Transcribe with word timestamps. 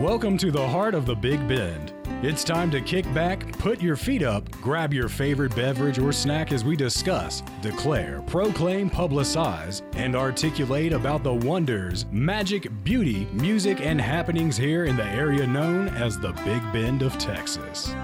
Welcome 0.00 0.38
to 0.38 0.50
the 0.50 0.66
heart 0.66 0.94
of 0.94 1.04
the 1.04 1.14
Big 1.14 1.46
Bend. 1.46 1.92
It's 2.24 2.42
time 2.42 2.70
to 2.70 2.80
kick 2.80 3.04
back, 3.12 3.52
put 3.58 3.82
your 3.82 3.96
feet 3.96 4.22
up, 4.22 4.50
grab 4.52 4.94
your 4.94 5.10
favorite 5.10 5.54
beverage 5.54 5.98
or 5.98 6.10
snack 6.10 6.52
as 6.52 6.64
we 6.64 6.74
discuss, 6.74 7.42
declare, 7.60 8.22
proclaim, 8.26 8.88
publicize, 8.88 9.82
and 9.96 10.16
articulate 10.16 10.94
about 10.94 11.22
the 11.22 11.34
wonders, 11.34 12.06
magic, 12.10 12.70
beauty, 12.82 13.28
music, 13.34 13.82
and 13.82 14.00
happenings 14.00 14.56
here 14.56 14.86
in 14.86 14.96
the 14.96 15.04
area 15.04 15.46
known 15.46 15.88
as 15.88 16.18
the 16.18 16.32
Big 16.46 16.62
Bend 16.72 17.02
of 17.02 17.18
Texas. 17.18 17.94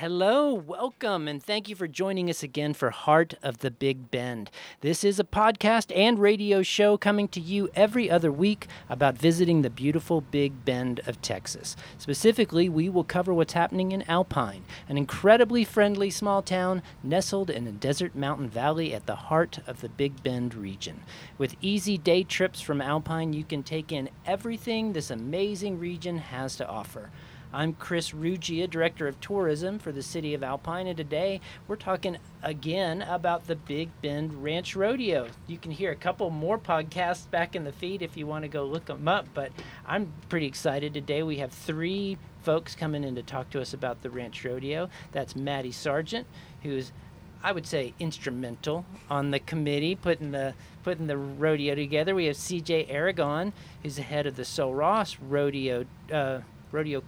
Hello, 0.00 0.52
welcome, 0.52 1.26
and 1.26 1.42
thank 1.42 1.70
you 1.70 1.74
for 1.74 1.88
joining 1.88 2.28
us 2.28 2.42
again 2.42 2.74
for 2.74 2.90
Heart 2.90 3.32
of 3.42 3.60
the 3.60 3.70
Big 3.70 4.10
Bend. 4.10 4.50
This 4.82 5.02
is 5.02 5.18
a 5.18 5.24
podcast 5.24 5.90
and 5.96 6.18
radio 6.18 6.62
show 6.62 6.98
coming 6.98 7.28
to 7.28 7.40
you 7.40 7.70
every 7.74 8.10
other 8.10 8.30
week 8.30 8.66
about 8.90 9.16
visiting 9.16 9.62
the 9.62 9.70
beautiful 9.70 10.20
Big 10.20 10.66
Bend 10.66 11.00
of 11.06 11.22
Texas. 11.22 11.76
Specifically, 11.96 12.68
we 12.68 12.90
will 12.90 13.04
cover 13.04 13.32
what's 13.32 13.54
happening 13.54 13.92
in 13.92 14.02
Alpine, 14.02 14.64
an 14.86 14.98
incredibly 14.98 15.64
friendly 15.64 16.10
small 16.10 16.42
town 16.42 16.82
nestled 17.02 17.48
in 17.48 17.66
a 17.66 17.72
desert 17.72 18.14
mountain 18.14 18.50
valley 18.50 18.92
at 18.92 19.06
the 19.06 19.16
heart 19.16 19.60
of 19.66 19.80
the 19.80 19.88
Big 19.88 20.22
Bend 20.22 20.54
region. 20.54 21.04
With 21.38 21.56
easy 21.62 21.96
day 21.96 22.22
trips 22.22 22.60
from 22.60 22.82
Alpine, 22.82 23.32
you 23.32 23.44
can 23.44 23.62
take 23.62 23.92
in 23.92 24.10
everything 24.26 24.92
this 24.92 25.10
amazing 25.10 25.78
region 25.78 26.18
has 26.18 26.54
to 26.56 26.68
offer. 26.68 27.08
I'm 27.52 27.74
Chris 27.74 28.10
Rugia, 28.10 28.68
Director 28.68 29.06
of 29.06 29.20
Tourism 29.20 29.78
for 29.78 29.92
the 29.92 30.02
City 30.02 30.34
of 30.34 30.42
Alpine, 30.42 30.88
and 30.88 30.96
today 30.96 31.40
we're 31.68 31.76
talking 31.76 32.18
again 32.42 33.02
about 33.02 33.46
the 33.46 33.54
Big 33.54 33.90
Bend 34.02 34.42
Ranch 34.42 34.74
Rodeo. 34.74 35.28
You 35.46 35.56
can 35.56 35.70
hear 35.70 35.92
a 35.92 35.96
couple 35.96 36.28
more 36.30 36.58
podcasts 36.58 37.30
back 37.30 37.54
in 37.54 37.62
the 37.64 37.72
feed 37.72 38.02
if 38.02 38.16
you 38.16 38.26
want 38.26 38.42
to 38.42 38.48
go 38.48 38.64
look 38.64 38.86
them 38.86 39.06
up, 39.06 39.28
but 39.32 39.52
I'm 39.86 40.12
pretty 40.28 40.46
excited 40.46 40.92
today. 40.92 41.22
We 41.22 41.36
have 41.36 41.52
three 41.52 42.18
folks 42.42 42.74
coming 42.74 43.04
in 43.04 43.14
to 43.14 43.22
talk 43.22 43.48
to 43.50 43.60
us 43.60 43.72
about 43.72 44.02
the 44.02 44.10
Ranch 44.10 44.44
Rodeo. 44.44 44.90
That's 45.12 45.36
Mattie 45.36 45.72
Sargent, 45.72 46.26
who's 46.62 46.92
I 47.42 47.52
would 47.52 47.66
say 47.66 47.94
instrumental 48.00 48.84
on 49.08 49.30
the 49.30 49.38
committee 49.38 49.94
putting 49.94 50.32
the 50.32 50.54
putting 50.82 51.06
the 51.06 51.16
rodeo 51.16 51.76
together. 51.76 52.14
We 52.14 52.26
have 52.26 52.36
C.J. 52.36 52.86
Aragon, 52.86 53.52
who's 53.82 53.96
the 53.96 54.02
head 54.02 54.26
of 54.26 54.34
the 54.34 54.44
Sul 54.44 54.74
Ross 54.74 55.16
Rodeo 55.20 55.84
uh, 56.10 56.40
Rodeo 56.72 57.02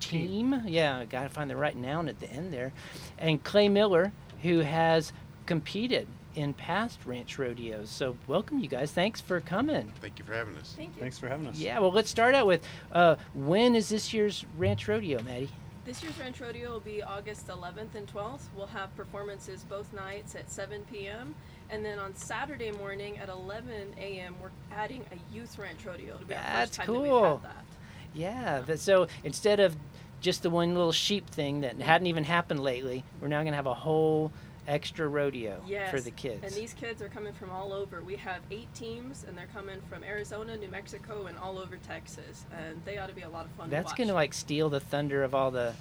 team. 0.00 0.62
Yeah, 0.66 0.98
I 0.98 1.04
got 1.04 1.22
to 1.24 1.28
find 1.28 1.50
the 1.50 1.56
right 1.56 1.76
noun 1.76 2.08
at 2.08 2.20
the 2.20 2.30
end 2.30 2.52
there. 2.52 2.72
And 3.18 3.42
Clay 3.42 3.68
Miller, 3.68 4.12
who 4.42 4.60
has 4.60 5.12
competed 5.46 6.06
in 6.34 6.54
past 6.54 6.98
ranch 7.04 7.38
rodeos. 7.38 7.90
So 7.90 8.16
welcome, 8.26 8.60
you 8.60 8.68
guys. 8.68 8.92
Thanks 8.92 9.20
for 9.20 9.40
coming. 9.40 9.92
Thank 10.00 10.18
you 10.18 10.24
for 10.24 10.32
having 10.34 10.56
us. 10.56 10.74
Thank 10.76 10.94
you. 10.96 11.00
Thanks 11.00 11.18
for 11.18 11.28
having 11.28 11.46
us. 11.48 11.58
Yeah, 11.58 11.78
well, 11.80 11.92
let's 11.92 12.10
start 12.10 12.34
out 12.34 12.46
with 12.46 12.64
uh, 12.92 13.16
when 13.34 13.74
is 13.74 13.88
this 13.88 14.12
year's 14.12 14.44
ranch 14.56 14.86
rodeo, 14.88 15.22
Mattie? 15.22 15.50
This 15.82 16.02
year's 16.02 16.18
Ranch 16.20 16.40
Rodeo 16.40 16.70
will 16.70 16.80
be 16.80 17.02
August 17.02 17.48
11th 17.48 17.94
and 17.94 18.06
12th. 18.06 18.42
We'll 18.54 18.66
have 18.66 18.94
performances 18.96 19.64
both 19.68 19.92
nights 19.94 20.34
at 20.34 20.50
7 20.50 20.82
p.m. 20.92 21.34
And 21.70 21.84
then 21.84 21.98
on 21.98 22.14
Saturday 22.14 22.70
morning 22.70 23.16
at 23.18 23.28
11 23.30 23.94
a.m., 23.98 24.36
we're 24.42 24.50
adding 24.70 25.04
a 25.10 25.34
youth 25.34 25.58
ranch 25.58 25.86
rodeo. 25.86 26.14
It'll 26.14 26.26
be 26.26 26.34
our 26.34 26.40
That's 26.42 26.76
first 26.76 26.86
time 26.86 26.86
that 26.86 26.92
cool. 26.92 27.02
we've 27.02 27.42
had 27.42 27.42
that. 27.42 27.64
Yeah, 28.14 28.62
but 28.66 28.78
so 28.80 29.06
instead 29.24 29.60
of 29.60 29.76
just 30.20 30.42
the 30.42 30.50
one 30.50 30.74
little 30.74 30.92
sheep 30.92 31.28
thing 31.30 31.60
that 31.62 31.80
hadn't 31.80 32.06
even 32.06 32.24
happened 32.24 32.60
lately, 32.60 33.04
we're 33.20 33.28
now 33.28 33.40
going 33.42 33.52
to 33.52 33.56
have 33.56 33.66
a 33.66 33.74
whole 33.74 34.32
extra 34.68 35.08
rodeo 35.08 35.60
Yes. 35.66 35.90
for 35.90 36.00
the 36.00 36.10
kids. 36.10 36.44
And 36.44 36.52
these 36.52 36.74
kids 36.74 37.00
are 37.02 37.08
coming 37.08 37.32
from 37.32 37.50
all 37.50 37.72
over. 37.72 38.02
We 38.02 38.16
have 38.16 38.40
eight 38.50 38.72
teams, 38.74 39.24
and 39.26 39.36
they're 39.36 39.48
coming 39.54 39.80
from 39.88 40.04
Arizona, 40.04 40.56
New 40.56 40.68
Mexico, 40.68 41.26
and 41.26 41.38
all 41.38 41.58
over 41.58 41.76
Texas. 41.78 42.44
And 42.56 42.80
they 42.84 42.98
ought 42.98 43.08
to 43.08 43.14
be 43.14 43.22
a 43.22 43.28
lot 43.28 43.46
of 43.46 43.50
fun 43.52 43.70
That's 43.70 43.92
going 43.94 44.08
to 44.08 44.14
like 44.14 44.34
steal 44.34 44.68
the 44.68 44.80
thunder 44.80 45.22
of 45.24 45.34
all 45.34 45.50
the 45.50 45.72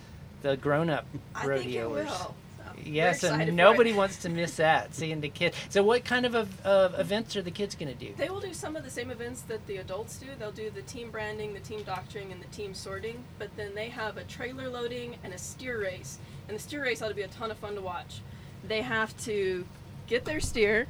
the 0.41 0.56
grown-up 0.56 1.06
I 1.35 1.45
rodeoers. 1.45 1.59
think 1.63 1.75
it 1.75 1.89
will. 1.89 2.35
So, 2.79 2.90
we're 2.90 2.94
Yes, 2.95 3.16
excited 3.17 3.35
for 3.38 3.41
and 3.50 3.56
nobody 3.57 3.94
wants 3.94 4.17
to 4.19 4.29
miss 4.29 4.56
that. 4.57 4.95
Seeing 4.95 5.22
the 5.22 5.29
kids. 5.29 5.56
So, 5.69 5.84
what 5.84 6.03
kind 6.06 6.25
of 6.25 6.35
ev- 6.35 6.66
uh, 6.66 6.90
events 6.97 7.35
are 7.35 7.41
the 7.41 7.51
kids 7.51 7.75
going 7.75 7.91
to 7.91 7.97
do? 7.97 8.13
They 8.17 8.29
will 8.29 8.40
do 8.40 8.53
some 8.53 8.75
of 8.75 8.84
the 8.84 8.90
same 8.90 9.12
events 9.12 9.41
that 9.44 9.66
the 9.67 9.78
adults 9.78 10.17
do. 10.17 10.28
They'll 10.38 10.51
do 10.51 10.69
the 10.69 10.81
team 10.84 11.12
branding, 11.12 11.53
the 11.53 11.59
team 11.59 11.84
doctoring, 11.84 12.31
and 12.31 12.41
the 12.41 12.47
team 12.47 12.73
sorting. 12.73 13.23
But 13.38 13.50
then 13.57 13.75
they 13.75 13.89
have 13.89 14.18
a 14.18 14.23
trailer 14.23 14.69
loading 14.69 15.16
and 15.23 15.34
a 15.34 15.38
steer 15.38 15.79
race. 15.81 16.19
And 16.47 16.57
the 16.57 16.62
steer 16.62 16.84
race 16.84 17.01
ought 17.01 17.09
to 17.09 17.13
be 17.16 17.22
a 17.22 17.28
ton 17.28 17.51
of 17.51 17.57
fun 17.57 17.75
to 17.75 17.81
watch. 17.81 18.22
They 18.68 18.81
have 18.81 19.16
to 19.25 19.66
get 20.07 20.25
their 20.25 20.39
steer 20.39 20.88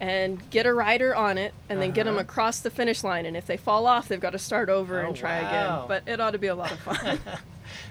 and 0.00 0.48
get 0.50 0.66
a 0.66 0.72
rider 0.74 1.14
on 1.14 1.38
it 1.38 1.54
and 1.68 1.80
then 1.80 1.92
get 1.92 2.04
them 2.04 2.14
Uh-huh. 2.14 2.22
across 2.22 2.60
the 2.60 2.70
finish 2.70 3.04
line. 3.04 3.26
And 3.26 3.36
if 3.36 3.46
they 3.46 3.56
fall 3.56 3.86
off, 3.86 4.08
they've 4.08 4.18
got 4.18 4.30
to 4.30 4.38
start 4.38 4.68
over 4.68 5.02
Oh, 5.02 5.08
and 5.08 5.16
try 5.16 5.42
wow. 5.42 5.48
again. 5.48 5.88
But 5.88 6.08
it 6.12 6.20
ought 6.20 6.30
to 6.32 6.38
be 6.38 6.48
a 6.48 6.54
lot 6.54 6.72
of 6.72 6.78
fun. 6.80 7.20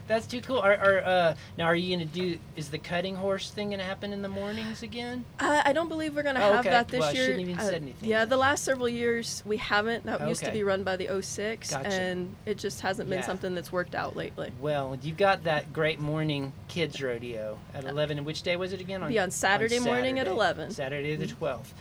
That's 0.07 0.25
too 0.27 0.41
cool. 0.41 0.59
Are, 0.59 0.73
are 0.75 0.99
uh, 1.03 1.35
now 1.57 1.65
are 1.65 1.75
you 1.75 1.95
going 1.95 2.07
to 2.07 2.13
do? 2.13 2.37
Is 2.55 2.69
the 2.69 2.77
cutting 2.77 3.15
horse 3.15 3.49
thing 3.51 3.69
going 3.69 3.79
to 3.79 3.85
happen 3.85 4.13
in 4.13 4.21
the 4.21 4.29
mornings 4.29 4.83
again? 4.83 5.25
Uh, 5.39 5.61
I 5.65 5.73
don't 5.73 5.89
believe 5.89 6.15
we're 6.15 6.23
going 6.23 6.35
to 6.35 6.43
Oh, 6.45 6.51
have 6.51 6.59
okay. 6.61 6.69
that 6.69 6.87
this 6.87 6.99
Well, 6.99 7.09
I 7.09 7.13
year. 7.13 7.25
shouldn't 7.25 7.41
even 7.41 7.59
Uh, 7.59 7.63
said 7.63 7.81
anything 7.81 8.09
yeah, 8.09 8.25
the 8.25 8.37
last 8.37 8.63
several 8.63 8.89
years 8.89 9.43
we 9.45 9.57
haven't. 9.57 10.05
That 10.05 10.27
used 10.27 10.43
to 10.43 10.51
be 10.51 10.63
run 10.63 10.83
by 10.83 10.95
the 10.97 11.07
06, 11.21 11.69
Gotcha. 11.71 11.87
and 11.87 12.35
it 12.45 12.57
just 12.57 12.81
hasn't 12.81 13.09
been 13.09 13.19
Yeah. 13.19 13.25
something 13.25 13.55
that's 13.55 13.71
worked 13.71 13.95
out 13.95 14.15
lately. 14.15 14.51
Well, 14.59 14.97
you 15.01 15.13
got 15.13 15.43
that 15.45 15.73
great 15.73 15.99
morning 15.99 16.53
kids 16.67 17.01
rodeo 17.01 17.57
at 17.73 17.83
eleven. 17.85 18.17
And 18.17 18.25
which 18.25 18.41
day 18.43 18.55
was 18.55 18.73
it 18.73 18.81
again? 18.81 19.03
On, 19.03 19.09
Be 19.09 19.19
on 19.19 19.31
Saturday 19.31 19.79
morning 19.79 20.19
at 20.19 20.27
11. 20.27 20.71
Saturday 20.71 21.15
the 21.15 21.27
twelfth. 21.27 21.73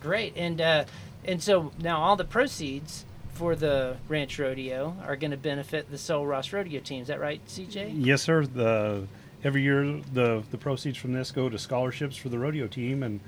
Great. 0.00 0.34
And 0.36 0.60
uh, 0.60 0.84
and 1.24 1.42
so 1.42 1.72
now 1.80 2.00
all 2.00 2.16
the 2.16 2.24
proceeds 2.24 3.04
for 3.38 3.54
the 3.54 3.96
ranch 4.08 4.36
rodeo 4.38 4.96
are 5.06 5.14
going 5.14 5.30
to 5.30 5.36
benefit 5.36 5.88
the 5.90 5.96
Sul 5.96 6.26
Ross 6.26 6.52
rodeo 6.52 6.80
team. 6.80 7.02
Is 7.02 7.08
that 7.08 7.20
right, 7.20 7.40
CJ? 7.46 7.92
Yes, 7.94 8.22
sir. 8.22 8.44
The 8.44 9.06
every 9.44 9.62
year 9.62 10.00
the 10.12 10.42
the 10.50 10.58
proceeds 10.58 10.98
from 10.98 11.12
this 11.12 11.30
go 11.30 11.48
to 11.48 11.56
scholarships 11.56 12.16
for 12.16 12.28
the 12.28 12.38
rodeo 12.38 12.66
team, 12.66 13.04
and 13.04 13.20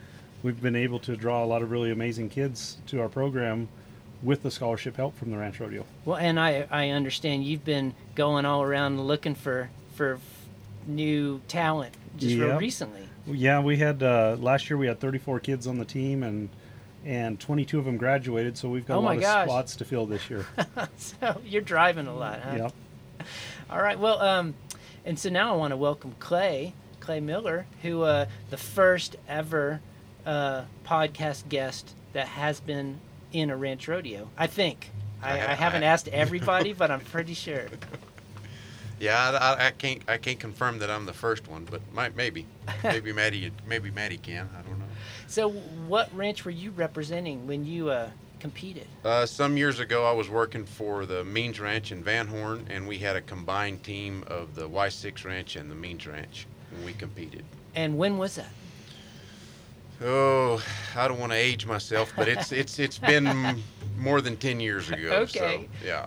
we've 0.42 0.60
been 0.60 0.74
able 0.74 0.98
to 1.00 1.16
draw 1.16 1.44
a 1.44 1.46
lot 1.46 1.62
of 1.62 1.70
really 1.70 1.92
amazing 1.92 2.28
kids 2.28 2.78
to 2.88 3.00
our 3.00 3.08
program 3.08 3.68
with 4.20 4.42
the 4.42 4.50
scholarship 4.50 4.96
help 4.96 5.16
from 5.16 5.30
the 5.30 5.38
Ranch 5.38 5.60
Rodeo. 5.60 5.86
Well, 6.04 6.16
and 6.16 6.40
I 6.40 6.66
I 6.70 6.90
understand 6.90 7.44
you've 7.44 7.64
been 7.64 7.94
going 8.16 8.44
all 8.44 8.62
around 8.62 9.00
looking 9.00 9.36
for 9.36 9.70
for 9.94 10.18
new 10.88 11.40
talent 11.46 11.94
just 12.16 12.36
real 12.36 12.58
recently. 12.58 13.08
Yeah, 13.26 13.60
we 13.60 13.76
had 13.76 14.02
uh, 14.02 14.36
last 14.40 14.68
year 14.68 14.76
we 14.76 14.88
had 14.88 14.98
34 14.98 15.38
kids 15.38 15.68
on 15.68 15.78
the 15.78 15.84
team, 15.84 16.24
and 16.24 16.48
and 17.04 17.38
22 17.40 17.78
of 17.78 17.84
them 17.84 17.96
graduated, 17.96 18.56
so 18.58 18.68
we've 18.68 18.86
got 18.86 18.96
Oh 18.96 19.00
a 19.00 19.02
my 19.02 19.08
lot 19.10 19.16
of 19.16 19.22
gosh. 19.22 19.46
spots 19.48 19.76
to 19.76 19.84
fill 19.84 20.06
this 20.06 20.28
year. 20.30 20.46
so 20.96 21.40
you're 21.44 21.62
driving 21.62 22.06
a 22.06 22.14
lot, 22.14 22.40
huh? 22.40 22.54
yep. 22.56 22.72
All 23.70 23.80
right. 23.82 23.98
Well, 23.98 24.20
um, 24.20 24.54
and 25.04 25.18
so 25.18 25.28
now 25.30 25.52
I 25.52 25.56
want 25.56 25.72
to 25.72 25.76
welcome 25.76 26.14
Clay, 26.18 26.72
Clay 27.00 27.20
Miller, 27.20 27.66
who 27.82 28.02
uh, 28.02 28.26
the 28.50 28.56
first 28.56 29.16
ever 29.28 29.80
uh, 30.26 30.64
podcast 30.86 31.48
guest 31.48 31.94
that 32.12 32.28
has 32.28 32.60
been 32.60 33.00
in 33.32 33.50
a 33.50 33.56
ranch 33.56 33.86
rodeo. 33.88 34.28
I 34.36 34.46
think. 34.46 34.90
I, 35.22 35.32
I 35.32 35.52
I- 35.52 35.54
haven't 35.54 35.82
I- 35.84 35.86
asked 35.86 36.08
everybody, 36.08 36.72
but 36.72 36.90
I'm 36.90 37.00
pretty 37.00 37.34
sure. 37.34 37.66
Yeah, 38.98 39.30
I, 39.30 39.36
I- 39.54 39.66
I 39.68 39.70
can't 39.70 40.02
I 40.08 40.18
can't 40.18 40.38
confirm 40.38 40.78
that 40.80 40.90
I'm 40.90 41.06
the 41.06 41.14
first 41.14 41.48
one, 41.48 41.64
but 41.70 41.80
might 41.94 42.14
maybe 42.16 42.44
maybe 42.84 43.14
Mattie 43.14 43.50
maybe 43.66 43.90
Mattie 43.90 44.18
can. 44.18 44.46
I 44.54 44.60
don't 44.60 44.78
know. 44.78 44.79
So, 45.30 45.50
what 45.86 46.12
ranch 46.12 46.44
were 46.44 46.50
you 46.50 46.72
representing 46.72 47.46
when 47.46 47.64
you 47.64 47.88
uh, 47.88 48.10
competed? 48.40 48.88
Uh, 49.04 49.24
some 49.26 49.56
years 49.56 49.78
ago, 49.78 50.04
I 50.04 50.10
was 50.10 50.28
working 50.28 50.64
for 50.64 51.06
the 51.06 51.22
Means 51.22 51.60
Ranch 51.60 51.92
in 51.92 52.02
Van 52.02 52.26
Horn, 52.26 52.66
and 52.68 52.88
we 52.88 52.98
had 52.98 53.14
a 53.14 53.20
combined 53.20 53.84
team 53.84 54.24
of 54.26 54.56
the 54.56 54.68
Y6 54.68 55.24
Ranch 55.24 55.54
and 55.54 55.70
the 55.70 55.76
Means 55.76 56.04
Ranch, 56.04 56.48
and 56.74 56.84
we 56.84 56.94
competed. 56.94 57.44
And 57.76 57.96
when 57.96 58.18
was 58.18 58.34
that? 58.34 58.48
Oh, 60.02 60.60
I 60.96 61.06
don't 61.06 61.20
want 61.20 61.30
to 61.30 61.38
age 61.38 61.64
myself, 61.64 62.12
but 62.16 62.26
it's 62.26 62.50
it's 62.60 62.80
it's 62.80 62.98
been 62.98 63.62
more 63.96 64.20
than 64.20 64.36
ten 64.36 64.58
years 64.58 64.90
ago. 64.90 65.10
Okay. 65.10 65.68
So, 65.78 65.86
yeah. 65.86 66.06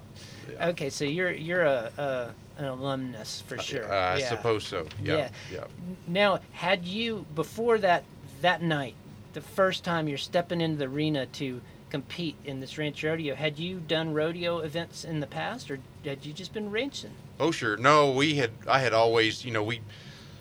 yeah. 0.52 0.68
Okay, 0.68 0.90
so 0.90 1.06
you're 1.06 1.32
you're 1.32 1.64
a, 1.64 1.90
a 1.98 2.62
an 2.62 2.66
alumnus 2.66 3.42
for 3.48 3.58
sure. 3.58 3.90
Uh, 3.90 4.16
I 4.16 4.18
Yeah. 4.18 4.30
suppose 4.30 4.66
so. 4.66 4.86
Yeah. 5.02 5.16
Yeah. 5.16 5.30
yeah. 5.54 5.64
Now, 6.08 6.40
had 6.52 6.84
you 6.84 7.26
before 7.36 7.78
that 7.78 8.04
that 8.42 8.62
night, 8.62 8.96
the 9.34 9.42
first 9.42 9.84
time 9.84 10.08
you're 10.08 10.18
stepping 10.18 10.62
into 10.62 10.78
the 10.78 10.86
arena 10.86 11.26
to 11.26 11.62
compete 11.90 12.36
in 12.44 12.60
this 12.60 12.78
ranch 12.78 13.04
rodeo, 13.04 13.36
had 13.36 13.60
you 13.60 13.80
done 13.80 14.14
rodeo 14.14 14.60
events 14.60 15.04
in 15.04 15.20
the 15.20 15.28
past, 15.28 15.70
or 15.70 15.80
had 16.04 16.26
you 16.26 16.34
just 16.34 16.54
been 16.54 16.72
ranching? 16.72 17.12
Oh 17.40 17.52
sure. 17.52 17.78
No, 17.78 18.12
we 18.12 18.36
had 18.36 18.52
I 18.68 18.80
had 18.80 18.94
always, 18.94 19.46
you 19.46 19.52
know, 19.52 19.64
we 19.64 19.82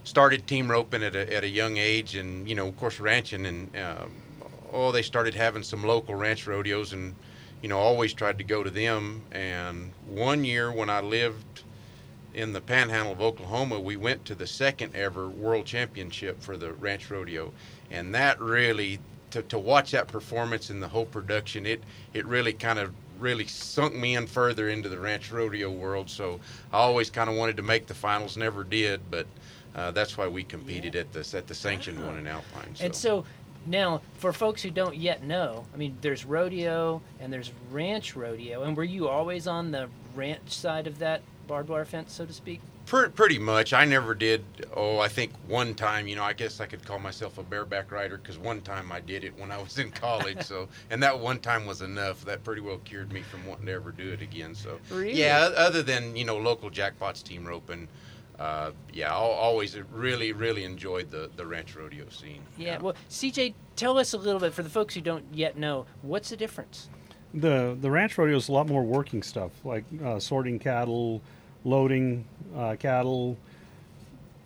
started 0.05 0.47
team 0.47 0.71
roping 0.71 1.03
at 1.03 1.15
a, 1.15 1.33
at 1.33 1.45
a 1.45 1.49
young 1.49 1.77
age 1.77 2.17
and, 2.17 2.49
you 2.49 2.55
know, 2.55 2.69
of 2.69 2.77
course 2.77 2.99
ranching 3.01 3.47
and 3.47 3.77
um, 3.77 4.13
oh, 4.73 4.93
they 4.93 5.03
started 5.03 5.35
having 5.35 5.63
some 5.63 5.85
local 5.85 6.15
ranch 6.15 6.47
rodeos 6.47 6.93
and 6.93 7.15
you 7.61 7.69
know, 7.69 7.79
always 7.79 8.13
tried 8.13 8.39
to 8.39 8.45
go 8.45 8.65
to 8.65 8.71
them 8.71 9.23
and 9.31 9.93
one 10.09 10.45
year 10.45 10.73
when 10.73 10.91
I 10.91 11.01
lived 11.01 11.63
in 12.35 12.53
the 12.53 12.61
panhandle 12.61 13.13
of 13.13 13.21
Oklahoma, 13.21 13.79
we 13.81 13.97
went 13.97 14.25
to 14.27 14.35
the 14.35 14.47
second 14.47 14.95
ever 14.95 15.29
world 15.29 15.67
championship 15.67 16.41
for 16.43 16.57
the 16.57 16.73
ranch 16.73 17.11
rodeo 17.11 17.53
and 17.93 18.15
that 18.15 18.41
really 18.41 18.99
to, 19.31 19.43
to 19.43 19.59
watch 19.59 19.93
that 19.93 20.09
performance 20.09 20.71
and 20.71 20.83
the 20.83 20.89
whole 20.89 21.07
production, 21.07 21.67
it 21.67 21.83
it 22.13 22.27
really 22.27 22.53
kind 22.53 22.79
of 22.79 22.93
really 23.19 23.47
sunk 23.47 23.95
me 23.95 24.17
in 24.17 24.27
further 24.27 24.69
into 24.69 24.89
the 24.89 24.99
ranch 24.99 25.31
rodeo 25.31 25.71
world. 25.71 26.11
So 26.11 26.41
I 26.73 26.79
always 26.79 27.09
kind 27.09 27.31
of 27.31 27.37
wanted 27.37 27.57
to 27.59 27.63
make 27.63 27.87
the 27.87 27.95
finals, 27.95 28.37
never 28.37 28.65
did, 28.65 29.01
but 29.11 29.27
uh, 29.75 29.91
that's 29.93 30.19
why 30.19 30.27
we 30.27 30.43
competed 30.43 30.97
at 30.97 31.13
this 31.13 31.35
at 31.35 31.47
the 31.47 31.55
sanctioned 31.55 32.05
one 32.05 32.19
in 32.19 32.27
Alpine. 32.27 32.75
And 32.81 32.95
so 32.95 33.25
now, 33.65 34.03
for 34.15 34.33
folks 34.33 34.61
who 34.61 34.71
don't 34.71 34.97
yet 34.97 35.23
know, 35.23 35.65
I 35.73 35.77
mean, 35.77 35.97
there's 36.01 36.25
rodeo 36.25 37.01
and 37.21 37.33
there's 37.33 37.53
ranch 37.71 38.17
rodeo. 38.17 38.65
And 38.65 38.77
were 38.77 38.85
you 38.85 39.09
always 39.09 39.47
on 39.47 39.71
the 39.71 39.89
ranch 40.15 40.51
side 40.51 40.87
of 40.87 40.99
that 40.99 41.23
barbed 41.47 41.69
wire 41.69 41.85
fence, 41.85 42.13
so 42.13 42.25
to 42.27 42.33
speak? 42.33 42.61
Pre- 42.87 43.09
pretty 43.11 43.39
much. 43.39 43.73
I 43.73 43.85
never 43.85 44.15
did. 44.15 44.45
Oh, 44.75 44.99
I 44.99 45.09
think 45.09 45.33
one 45.47 45.75
time, 45.75 46.07
you 46.09 46.17
know, 46.17 46.25
I 46.25 46.33
guess 46.33 46.61
I 46.61 46.67
could 46.67 46.85
call 46.85 46.99
myself 46.99 47.39
a 47.39 47.43
bareback 47.43 47.93
rider 47.93 48.17
because 48.19 48.39
one 48.39 48.61
time 48.61 48.91
I 48.91 49.01
did 49.01 49.23
it 49.25 49.39
when 49.39 49.53
I 49.53 49.59
was 49.63 49.79
in 49.79 49.91
college. 49.91 50.43
so, 50.43 50.69
and 50.91 51.03
that 51.03 51.19
one 51.19 51.39
time 51.39 51.65
was 51.67 51.81
enough. 51.83 52.25
That 52.25 52.43
pretty 52.45 52.61
well 52.61 52.79
cured 52.79 53.13
me 53.13 53.23
from 53.23 53.47
wanting 53.47 53.67
to 53.67 53.73
ever 53.73 53.93
do 53.93 54.11
it 54.11 54.21
again. 54.21 54.55
So, 54.55 54.79
Really? 54.91 55.13
yeah. 55.15 55.51
Other 55.57 55.83
than 55.83 56.17
you 56.17 56.25
know 56.25 56.37
local 56.39 56.71
jackpots, 56.71 57.23
team 57.23 57.47
roping. 57.47 57.89
Uh, 58.39 58.73
yeah, 58.93 59.11
I 59.11 59.15
always 59.15 59.79
really, 59.93 60.33
really 60.33 60.65
enjoyed 60.65 61.11
the, 61.13 61.31
the 61.37 61.47
ranch 61.47 61.77
rodeo 61.77 62.09
scene. 62.09 62.43
Yeah. 62.59 62.79
Well, 62.81 62.95
CJ, 63.09 63.55
tell 63.77 63.99
us 63.99 64.15
a 64.15 64.19
little 64.19 64.41
bit 64.41 64.53
for 64.53 64.65
the 64.65 64.71
folks 64.71 64.95
who 64.95 65.01
don't 65.01 65.25
yet 65.33 65.57
know. 65.57 65.87
What's 66.01 66.31
the 66.31 66.37
difference? 66.37 66.89
The 67.35 67.77
the 67.81 67.91
ranch 67.91 68.19
rodeo 68.19 68.37
is 68.37 68.49
a 68.49 68.53
lot 68.53 68.69
more 68.69 68.83
working 68.83 69.23
stuff, 69.23 69.53
like 69.65 69.85
uh, 70.05 70.19
sorting 70.19 70.59
cattle, 70.59 71.23
loading 71.65 72.25
uh, 72.57 72.77
cattle. 72.79 73.39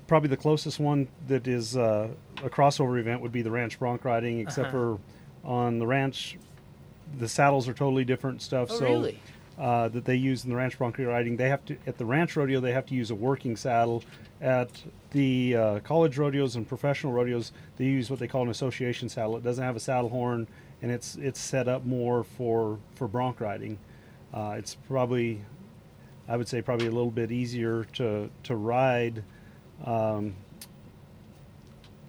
Probably 0.07 0.29
the 0.29 0.37
closest 0.37 0.79
one 0.79 1.09
that 1.27 1.49
is 1.49 1.77
uh, 1.77 2.09
a 2.45 2.49
crossover 2.49 3.01
event 3.01 3.23
would 3.23 3.33
be 3.33 3.43
the 3.43 3.51
ranch 3.51 3.79
bronc 3.81 4.05
riding, 4.05 4.39
except 4.39 4.69
Uh-huh. 4.69 4.99
for 5.43 5.49
on 5.49 5.79
the 5.81 5.87
ranch, 5.87 6.39
the 7.19 7.29
saddles 7.29 7.69
are 7.69 7.73
totally 7.73 8.05
different 8.05 8.41
stuff. 8.41 8.69
Oh, 8.71 8.79
so 8.79 8.85
really? 8.85 9.19
uh, 9.59 9.89
that 9.89 10.05
they 10.05 10.15
use 10.15 10.45
in 10.45 10.51
the 10.51 10.57
ranch 10.57 10.79
bronc 10.79 10.97
riding, 10.99 11.37
they 11.37 11.49
have 11.49 11.65
to 11.65 11.77
at 11.89 11.99
the 11.99 12.05
ranch 12.05 12.37
rodeo 12.37 12.61
they 12.61 12.73
have 12.73 12.87
to 12.87 12.95
use 12.95 13.11
a 13.11 13.15
working 13.17 13.57
saddle. 13.57 14.05
At 14.41 14.71
the 15.13 15.57
uh, 15.57 15.79
college 15.81 16.19
rodeos 16.19 16.57
and 16.57 16.69
professional 16.69 17.13
rodeos, 17.13 17.51
they 17.79 17.87
use 17.87 18.11
what 18.11 18.19
they 18.21 18.29
call 18.29 18.43
an 18.43 18.51
association 18.51 19.09
saddle. 19.09 19.37
It 19.39 19.43
doesn't 19.43 19.65
have 19.65 19.75
a 19.77 19.81
saddle 19.81 20.11
horn, 20.11 20.47
and 20.83 20.91
it's 20.91 21.17
it's 21.17 21.41
set 21.41 21.69
up 21.69 21.85
more 21.85 22.25
for 22.25 22.79
for 22.95 23.09
bronc 23.09 23.41
riding. 23.41 23.79
Uh, 24.33 24.57
it's 24.59 24.75
probably, 24.75 25.43
I 26.29 26.37
would 26.37 26.49
say, 26.49 26.61
probably 26.61 26.87
a 26.87 26.91
little 26.91 27.11
bit 27.11 27.33
easier 27.33 27.85
to 27.95 28.31
to 28.45 28.57
ride. 28.57 29.23
Um, 29.85 30.35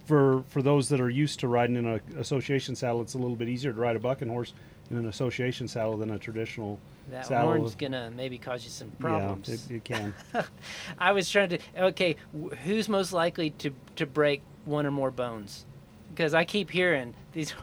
for 0.06 0.44
for 0.48 0.62
those 0.62 0.90
that 0.90 1.02
are 1.02 1.10
used 1.10 1.40
to 1.42 1.48
riding 1.48 1.76
in 1.76 1.86
an 1.86 2.02
association 2.18 2.76
saddle, 2.76 3.02
it's 3.02 3.14
a 3.14 3.18
little 3.18 3.36
bit 3.36 3.50
easier 3.50 3.74
to 3.74 3.80
ride 3.80 3.96
a 3.96 4.00
bucking 4.00 4.30
horse 4.30 4.54
in 4.90 4.98
an 4.98 5.08
association 5.08 5.68
saddle 5.68 5.98
than 5.98 6.12
a 6.12 6.20
traditional 6.20 6.80
saddle. 6.80 7.20
That 7.20 7.26
saddle. 7.26 7.48
horn's 7.50 7.76
gonna 7.76 8.12
maybe 8.16 8.38
cause 8.38 8.64
you 8.64 8.70
some 8.70 8.92
problems. 9.00 9.48
Yeah, 9.50 9.56
it, 9.56 9.78
it 9.78 9.84
can. 9.84 10.14
I 11.00 11.12
was 11.12 11.30
trying 11.30 11.50
to. 11.50 11.60
Okay, 11.78 12.16
who's 12.64 12.90
most 12.90 13.14
likely 13.14 13.52
to 13.52 13.72
to 13.96 14.06
break 14.06 14.42
one 14.66 14.86
or 14.86 14.92
more 14.92 15.12
bones? 15.12 15.66
Because 16.10 16.34
I 16.34 16.46
keep 16.46 16.72
hearing 16.72 17.14
these 17.34 17.54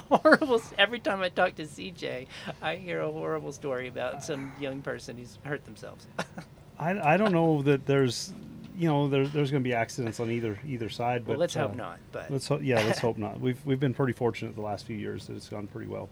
horrible. 0.10 0.60
Every 0.78 0.98
time 1.00 1.20
I 1.20 1.28
talk 1.28 1.54
to 1.56 1.64
CJ, 1.64 2.26
I 2.60 2.76
hear 2.76 3.00
a 3.00 3.10
horrible 3.10 3.52
story 3.52 3.88
about 3.88 4.24
some 4.24 4.52
young 4.60 4.82
person 4.82 5.16
who's 5.16 5.38
hurt 5.44 5.64
themselves. 5.64 6.06
I, 6.78 7.14
I 7.14 7.16
don't 7.16 7.32
know 7.32 7.62
that 7.62 7.86
there's, 7.86 8.32
you 8.76 8.88
know, 8.88 9.08
there, 9.08 9.26
there's 9.26 9.50
going 9.50 9.62
to 9.62 9.68
be 9.68 9.74
accidents 9.74 10.20
on 10.20 10.30
either 10.30 10.58
either 10.66 10.88
side. 10.88 11.24
But 11.24 11.32
well, 11.32 11.40
let's 11.40 11.56
uh, 11.56 11.68
hope 11.68 11.76
not. 11.76 11.98
But 12.10 12.30
Let's 12.30 12.48
hope. 12.48 12.62
Yeah, 12.62 12.82
let's 12.82 12.98
hope 13.06 13.18
not. 13.18 13.40
We've 13.40 13.64
we've 13.64 13.80
been 13.80 13.94
pretty 13.94 14.12
fortunate 14.14 14.54
the 14.54 14.62
last 14.62 14.86
few 14.86 14.96
years 14.96 15.26
that 15.26 15.36
it's 15.36 15.48
gone 15.48 15.66
pretty 15.66 15.88
well. 15.88 16.08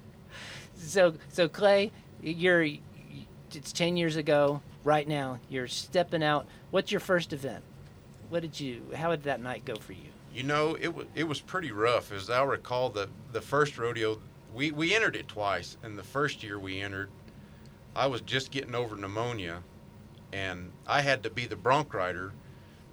so 0.77 1.15
so 1.29 1.49
Clay, 1.49 1.93
you're. 2.23 2.67
It's 3.53 3.73
ten 3.73 3.97
years 3.97 4.17
ago. 4.17 4.63
Right 4.85 5.07
now, 5.07 5.41
you're 5.51 5.67
stepping 5.69 6.23
out. 6.23 6.47
What's 6.71 6.91
your 6.91 7.01
first 7.01 7.33
event? 7.35 7.63
What 8.31 8.41
did 8.43 8.59
you? 8.61 8.83
How 8.95 9.11
did 9.11 9.25
that 9.25 9.43
night 9.43 9.65
go 9.65 9.75
for 9.75 9.93
you? 9.93 10.09
You 10.33 10.45
know, 10.45 10.77
it 10.81 10.95
was 10.95 11.07
it 11.15 11.25
was 11.25 11.41
pretty 11.41 11.73
rough. 11.73 12.13
As 12.13 12.31
I 12.31 12.43
recall, 12.43 12.91
the 12.91 13.09
the 13.33 13.41
first 13.41 13.79
rodeo, 13.79 14.21
we 14.55 14.71
we 14.71 14.95
entered 14.95 15.17
it 15.17 15.29
twice, 15.29 15.77
and 15.83 15.99
the 15.99 16.03
first 16.03 16.43
year 16.43 16.59
we 16.59 16.81
entered, 16.81 17.11
I 17.97 18.07
was 18.07 18.21
just 18.21 18.51
getting 18.51 18.75
over 18.75 18.97
pneumonia, 18.97 19.63
and 20.33 20.71
I 20.87 21.01
had 21.01 21.23
to 21.25 21.31
be 21.31 21.47
the 21.47 21.57
bronc 21.57 21.93
rider 21.93 22.33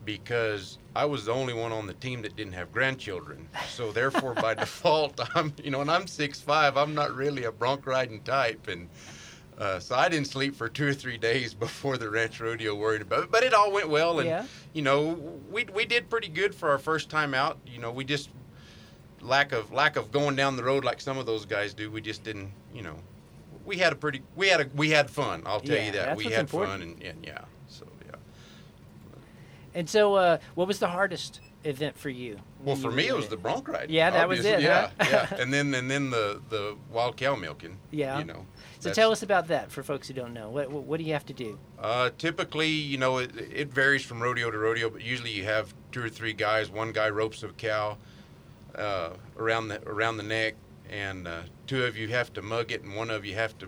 because 0.03 0.77
I 0.95 1.05
was 1.05 1.25
the 1.25 1.33
only 1.33 1.53
one 1.53 1.71
on 1.71 1.85
the 1.85 1.93
team 1.93 2.21
that 2.23 2.35
didn't 2.35 2.53
have 2.53 2.71
grandchildren. 2.71 3.47
So 3.69 3.91
therefore, 3.91 4.33
by 4.33 4.53
default, 4.55 5.19
I'm 5.35 5.53
you 5.63 5.69
know, 5.69 5.81
and 5.81 5.91
I'm 5.91 6.07
six 6.07 6.41
five. 6.41 6.75
I'm 6.75 6.95
not 6.95 7.13
really 7.13 7.43
a 7.43 7.51
bronc 7.51 7.85
riding 7.85 8.21
type, 8.21 8.67
and 8.67 8.89
uh, 9.57 9.79
so 9.79 9.95
I 9.95 10.07
didn't 10.09 10.27
sleep 10.27 10.55
for 10.55 10.69
two 10.69 10.87
or 10.87 10.93
three 10.93 11.17
days 11.17 11.53
before 11.65 11.97
the 11.97 12.09
ranch 12.09 12.39
rodeo, 12.39 12.75
worried 12.75 13.01
about 13.01 13.23
it. 13.25 13.31
But 13.31 13.43
it 13.43 13.53
all 13.53 13.71
went 13.71 13.89
well, 13.89 14.19
and 14.19 14.27
Yeah. 14.27 14.45
you 14.73 14.81
know, 14.81 15.13
we 15.51 15.65
we 15.65 15.85
did 15.85 16.09
pretty 16.09 16.27
good 16.29 16.53
for 16.53 16.69
our 16.69 16.77
first 16.77 17.09
time 17.09 17.33
out. 17.33 17.57
You 17.65 17.79
know, 17.79 17.91
we 17.91 18.03
just 18.05 18.29
lack 19.21 19.51
of 19.51 19.71
lack 19.71 19.95
of 19.95 20.11
going 20.11 20.35
down 20.35 20.55
the 20.55 20.63
road 20.63 20.85
like 20.85 21.01
some 21.01 21.17
of 21.17 21.25
those 21.25 21.45
guys 21.45 21.73
do. 21.73 21.89
We 21.89 22.01
just 22.01 22.23
didn't, 22.23 22.51
you 22.73 22.83
know, 22.83 22.95
we 23.65 23.77
had 23.77 23.91
a 23.91 23.95
pretty 23.95 24.21
we 24.35 24.47
had 24.47 24.61
a 24.61 24.69
we 24.75 24.91
had 24.91 25.09
fun. 25.09 25.41
I'll 25.45 25.59
tell 25.59 25.75
Yeah, 25.75 25.85
you 25.85 25.91
that 25.93 26.15
we 26.17 26.25
had 26.25 26.41
important. 26.41 26.71
fun 26.73 26.81
and, 26.81 27.03
and 27.03 27.25
yeah. 27.25 27.41
So 27.67 27.85
yeah. 28.05 28.15
And 29.73 29.89
so, 29.89 30.15
uh, 30.15 30.37
what 30.55 30.67
was 30.67 30.79
the 30.79 30.87
hardest 30.87 31.39
event 31.67 31.97
for 31.97 32.09
you? 32.09 32.37
Well, 32.63 32.75
for 32.75 32.89
you 32.91 32.95
me, 32.97 33.07
it 33.07 33.15
was 33.15 33.25
in 33.25 33.31
the 33.31 33.37
bronc 33.37 33.67
ride. 33.67 33.89
Yeah, 33.89 34.09
that 34.09 34.27
was 34.29 34.45
it, 34.45 34.61
Yeah, 34.61 34.89
huh? 34.99 35.27
yeah. 35.31 35.37
And 35.41 35.53
then 35.53 35.73
and 35.73 35.89
then 35.89 36.09
the 36.09 36.41
the 36.49 36.75
wild 36.91 37.17
cow 37.17 37.35
milking. 37.35 37.77
Yeah. 37.91 38.19
You 38.19 38.25
know. 38.25 38.45
So 38.79 38.93
tell 38.93 39.11
us 39.11 39.23
about 39.23 39.47
that 39.47 39.71
for 39.71 39.81
folks 39.83 40.07
who 40.07 40.13
don't 40.13 40.33
know. 40.33 40.49
What, 40.49 40.69
what, 40.69 40.83
what 40.83 40.97
do 40.99 41.03
you 41.03 41.13
have 41.13 41.25
to 41.25 41.33
do? 41.33 41.57
Uh, 41.79 42.11
typically, 42.17 42.69
you 42.69 42.97
know, 42.99 43.17
it, 43.17 43.31
it 43.35 43.73
varies 43.73 44.03
from 44.05 44.21
rodeo 44.21 44.51
to 44.51 44.57
rodeo, 44.57 44.89
but 44.89 45.01
usually 45.03 45.31
you 45.31 45.45
have 45.45 45.73
two 45.91 46.03
or 46.03 46.09
three 46.09 46.33
guys. 46.33 46.69
One 46.69 46.91
guy 46.91 47.09
ropes 47.09 47.41
a 47.41 47.49
cow 47.49 47.97
uh, 48.75 49.09
around 49.37 49.69
the 49.69 49.81
around 49.87 50.17
the 50.17 50.23
neck, 50.23 50.55
and 50.89 51.27
uh, 51.27 51.41
two 51.65 51.83
of 51.85 51.97
you 51.97 52.07
have 52.09 52.31
to 52.33 52.41
mug 52.41 52.71
it, 52.71 52.83
and 52.83 52.95
one 52.95 53.09
of 53.09 53.25
you 53.25 53.33
have 53.35 53.57
to 53.59 53.67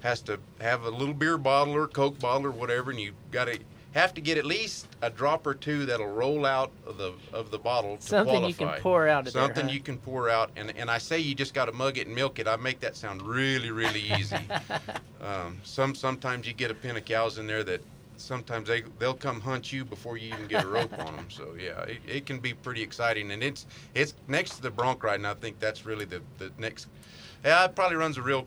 has 0.00 0.20
to 0.22 0.38
have 0.60 0.84
a 0.84 0.90
little 0.90 1.14
beer 1.14 1.36
bottle 1.38 1.74
or 1.74 1.88
Coke 1.88 2.18
bottle 2.20 2.46
or 2.46 2.50
whatever, 2.52 2.90
and 2.90 3.00
you 3.00 3.12
got 3.32 3.46
to 3.46 3.58
have 3.96 4.12
to 4.14 4.20
get 4.20 4.36
at 4.36 4.44
least 4.44 4.86
a 5.00 5.08
drop 5.08 5.46
or 5.46 5.54
two 5.54 5.86
that'll 5.86 6.06
roll 6.06 6.44
out 6.44 6.70
of 6.86 6.98
the 6.98 7.14
of 7.32 7.50
the 7.50 7.58
bottle. 7.58 7.96
To 7.96 8.02
Something 8.02 8.44
you 8.44 8.54
can 8.54 8.68
pour 8.80 9.08
out 9.08 9.26
of 9.26 9.32
there, 9.32 9.42
Something 9.42 9.66
huh? 9.66 9.72
you 9.72 9.80
can 9.80 9.96
pour 9.98 10.28
out, 10.28 10.50
and 10.56 10.72
and 10.76 10.90
I 10.90 10.98
say 10.98 11.18
you 11.18 11.34
just 11.34 11.54
got 11.54 11.64
to 11.64 11.72
mug 11.72 11.98
it 11.98 12.06
and 12.06 12.14
milk 12.14 12.38
it. 12.38 12.46
I 12.46 12.56
make 12.56 12.80
that 12.80 12.94
sound 12.94 13.22
really 13.22 13.70
really 13.70 14.02
easy. 14.18 14.36
um, 15.22 15.58
some 15.64 15.94
sometimes 15.94 16.46
you 16.46 16.52
get 16.52 16.70
a 16.70 16.74
pen 16.74 16.96
of 16.96 17.04
cows 17.04 17.38
in 17.38 17.46
there 17.46 17.64
that 17.64 17.80
sometimes 18.18 18.68
they 18.68 18.82
they'll 18.98 19.14
come 19.14 19.40
hunt 19.40 19.72
you 19.72 19.84
before 19.84 20.16
you 20.18 20.28
even 20.28 20.46
get 20.46 20.64
a 20.64 20.68
rope 20.68 20.92
on 20.98 21.16
them. 21.16 21.26
So 21.30 21.54
yeah, 21.58 21.80
it, 21.82 21.98
it 22.06 22.26
can 22.26 22.38
be 22.38 22.52
pretty 22.52 22.82
exciting, 22.82 23.30
and 23.30 23.42
it's 23.42 23.66
it's 23.94 24.14
next 24.28 24.56
to 24.56 24.62
the 24.62 24.70
bronc 24.70 25.02
riding. 25.02 25.24
I 25.24 25.34
think 25.34 25.58
that's 25.58 25.86
really 25.86 26.04
the 26.04 26.20
the 26.38 26.52
next. 26.58 26.88
Yeah, 27.44 27.64
it 27.64 27.74
probably 27.74 27.96
runs 27.96 28.18
a 28.18 28.22
real 28.22 28.46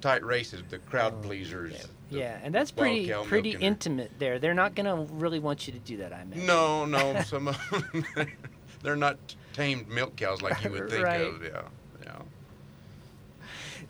tight 0.00 0.24
race 0.24 0.52
is 0.52 0.62
the 0.68 0.78
crowd 0.78 1.22
pleasers. 1.22 1.72
the 1.72 1.88
Oh, 1.88 1.95
Yeah, 2.10 2.38
and 2.42 2.54
that's 2.54 2.70
pretty 2.70 3.12
pretty 3.24 3.50
intimate 3.52 4.12
there. 4.18 4.38
They're 4.38 4.54
not 4.54 4.74
gonna 4.74 4.96
really 5.12 5.38
want 5.40 5.66
you 5.66 5.72
to 5.72 5.78
do 5.80 5.96
that, 5.98 6.12
I 6.12 6.22
imagine. 6.22 6.46
No, 6.46 6.84
no, 6.84 7.20
some 7.26 7.48
of 7.48 7.58
them, 7.70 8.04
they're 8.82 8.96
not 8.96 9.18
tamed 9.52 9.88
milk 9.88 10.14
cows 10.16 10.42
like 10.42 10.62
you 10.62 10.70
would 10.70 10.90
think 10.90 11.04
Right. 11.04 11.20
of. 11.22 11.42
Yeah, 11.42 11.62
yeah. 12.04 12.18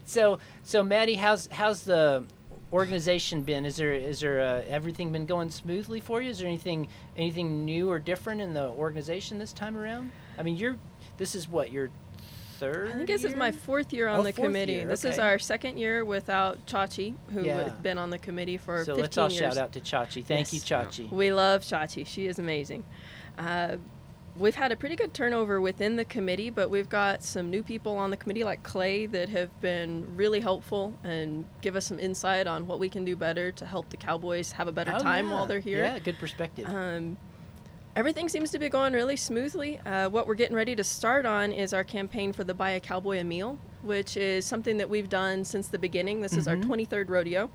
So 0.07 0.39
so 0.63 0.83
Mattie, 0.83 1.15
how's 1.15 1.47
how's 1.49 1.83
the 1.83 2.25
organization 2.73 3.43
been? 3.43 3.65
Is 3.65 3.77
there 3.77 3.93
is 3.93 4.21
there 4.21 4.41
uh, 4.41 4.63
everything 4.69 5.13
been 5.13 5.27
going 5.27 5.51
smoothly 5.51 6.01
for 6.01 6.23
you? 6.23 6.31
Is 6.31 6.39
there 6.39 6.49
anything 6.49 6.89
anything 7.17 7.65
new 7.65 7.91
or 7.91 7.99
different 7.99 8.41
in 8.41 8.55
the 8.55 8.69
organization 8.71 9.39
this 9.39 9.53
time 9.53 9.77
around? 9.77 10.11
I 10.39 10.43
mean, 10.43 10.57
you're 10.57 10.77
this 11.19 11.35
is 11.35 11.49
what 11.49 11.73
your 11.73 11.91
third. 12.59 12.89
I 12.91 12.93
think 12.95 13.07
this 13.07 13.25
is 13.25 13.35
my 13.37 13.53
fourth 13.53 13.93
year 13.93 14.09
on 14.09 14.21
Oh, 14.21 14.23
the 14.23 14.33
committee. 14.33 14.73
year, 14.75 14.87
This 14.87 15.05
is 15.05 15.19
our 15.19 15.39
second 15.39 15.79
year 15.79 16.05
without 16.05 16.65
Chachi, 16.67 17.15
who 17.33 17.43
Yeah. 17.45 17.65
had 17.65 17.83
been 17.83 17.99
on 17.99 18.11
the 18.11 18.19
committee 18.19 18.57
for 18.57 18.79
So 18.85 18.95
15 18.97 19.03
let's 19.03 19.19
all 19.19 19.31
years. 19.31 19.55
shout 19.55 19.57
out 19.63 19.73
to 19.73 19.81
Chachi. 19.81 20.25
Thank 20.25 20.53
you, 20.53 20.61
Chachi. 20.61 21.11
We 21.11 21.33
love 21.33 21.63
Chachi. 21.63 22.07
She 22.07 22.27
is 22.27 22.39
amazing. 22.39 22.85
Uh, 23.39 23.77
we've 24.39 24.55
had 24.55 24.71
a 24.73 24.77
pretty 24.77 24.97
good 24.97 25.15
turnover 25.15 25.61
within 25.61 25.97
the 25.97 26.05
committee, 26.05 26.51
but 26.51 26.69
we've 26.71 26.89
got 26.89 27.23
some 27.23 27.51
new 27.51 27.63
people 27.63 27.97
on 27.97 28.11
the 28.11 28.17
committee 28.17 28.45
like 28.45 28.63
Clay 28.63 29.07
that 29.07 29.29
have 29.31 29.59
been 29.61 30.15
really 30.17 30.41
helpful 30.41 30.93
and 31.05 31.45
give 31.63 31.75
us 31.77 31.87
some 31.87 31.99
insight 31.99 32.47
on 32.47 32.67
what 32.67 32.79
we 32.79 32.89
can 32.89 33.05
do 33.05 33.17
better 33.17 33.51
to 33.53 33.65
help 33.67 33.89
the 33.91 33.97
Cowboys 33.97 34.53
have 34.53 34.69
a 34.69 34.73
better 34.73 34.93
Oh, 34.95 34.99
time 34.99 35.29
yeah. 35.29 35.35
while 35.35 35.47
they're 35.47 35.61
here. 35.61 35.79
Yeah, 35.79 35.99
good 35.99 36.19
perspective. 36.19 36.67
Um, 36.69 37.17
everything 37.97 38.29
seems 38.29 38.51
to 38.51 38.59
be 38.59 38.69
going 38.69 38.93
really 38.93 39.17
smoothly. 39.17 39.81
Uh, 39.87 40.09
what 40.11 40.27
we're 40.27 40.35
getting 40.35 40.55
ready 40.55 40.77
to 40.77 40.85
start 40.85 41.25
on 41.25 41.51
is 41.51 41.73
our 41.73 41.83
campaign 41.83 42.31
for 42.31 42.45
the 42.45 42.53
Buy 42.53 42.73
a 42.73 42.81
Cowboy 42.81 43.19
a 43.21 43.25
Meal, 43.25 43.59
which 43.83 44.19
is 44.19 44.45
something 44.45 44.77
that 44.77 44.89
we've 44.89 45.09
done 45.09 45.45
since 45.45 45.69
the 45.69 45.79
beginning. 45.79 46.21
This 46.21 46.35
is 46.35 46.47
our 46.47 46.57
23rd 46.57 47.09
rodeo. 47.09 47.51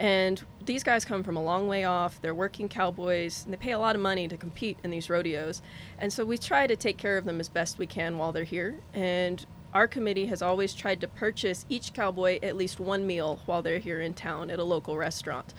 And 0.00 0.42
these 0.64 0.82
guys 0.82 1.04
come 1.04 1.22
from 1.22 1.36
a 1.36 1.42
long 1.42 1.68
way 1.68 1.84
off. 1.84 2.20
They're 2.22 2.34
working 2.34 2.68
cowboys, 2.68 3.44
and 3.44 3.52
they 3.52 3.58
pay 3.58 3.72
a 3.72 3.78
lot 3.78 3.94
of 3.94 4.00
money 4.00 4.26
to 4.26 4.38
compete 4.38 4.78
in 4.82 4.90
these 4.90 5.10
rodeos. 5.10 5.60
And 5.98 6.10
so 6.10 6.24
we 6.24 6.38
try 6.38 6.66
to 6.66 6.76
take 6.76 6.96
care 6.96 7.18
of 7.18 7.26
them 7.26 7.38
as 7.38 7.50
best 7.50 7.78
we 7.78 7.86
can 7.86 8.16
while 8.16 8.32
they're 8.32 8.42
here. 8.42 8.80
And 8.94 9.44
our 9.74 9.86
committee 9.86 10.26
has 10.26 10.40
always 10.40 10.72
tried 10.72 11.02
to 11.02 11.08
purchase 11.08 11.66
each 11.68 11.92
cowboy 11.92 12.38
at 12.42 12.56
least 12.56 12.80
one 12.80 13.06
meal 13.06 13.40
while 13.44 13.60
they're 13.60 13.78
here 13.78 14.00
in 14.00 14.14
town 14.14 14.50
at 14.50 14.58
a 14.58 14.64
local 14.64 14.96
restaurant. 14.96 15.52